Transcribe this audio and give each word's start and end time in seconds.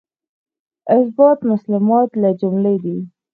اثبات 0.97 1.39
مسلمات 1.51 2.09
له 2.21 2.29
جملې 2.39 2.75
دی. 2.83 2.97